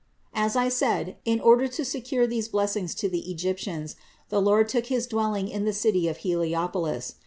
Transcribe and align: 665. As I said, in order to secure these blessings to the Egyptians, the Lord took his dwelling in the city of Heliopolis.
665. 0.33 0.47
As 0.47 0.65
I 0.65 0.69
said, 0.73 1.15
in 1.25 1.39
order 1.39 1.67
to 1.67 1.85
secure 1.85 2.25
these 2.25 2.47
blessings 2.47 2.95
to 2.95 3.07
the 3.07 3.29
Egyptians, 3.31 3.95
the 4.29 4.41
Lord 4.41 4.67
took 4.67 4.87
his 4.87 5.05
dwelling 5.05 5.47
in 5.47 5.63
the 5.63 5.73
city 5.73 6.07
of 6.07 6.17
Heliopolis. 6.25 7.13